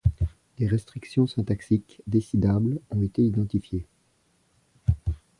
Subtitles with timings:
[0.57, 3.85] Des restrictions syntaxiques décidables ont été identifiées.